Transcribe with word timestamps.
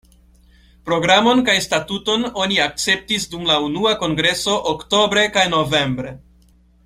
Programon 0.89 1.41
kaj 1.49 1.55
statuton 1.65 2.23
oni 2.45 2.57
akceptis 2.63 3.29
dum 3.35 3.45
la 3.51 3.59
unua 3.67 3.93
kongreso 4.05 4.57
oktobre 4.73 5.27
kaj 5.37 5.45
novembre. 5.57 6.17